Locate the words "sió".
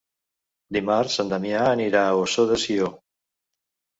2.65-2.87